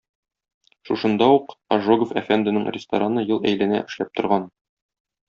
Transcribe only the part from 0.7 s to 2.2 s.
Шушында ук Ожегов